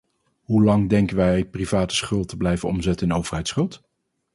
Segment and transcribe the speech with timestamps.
[0.43, 3.81] Hoelang denken wij private schuld te blijven omzetten in overheidsschuld?